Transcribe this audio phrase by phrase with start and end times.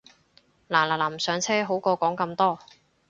[0.67, 2.57] 嗱嗱臨上車好過講咁多